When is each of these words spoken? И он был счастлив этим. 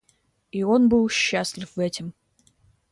И 0.51 0.63
он 0.63 0.89
был 0.89 1.07
счастлив 1.09 1.77
этим. 1.77 2.15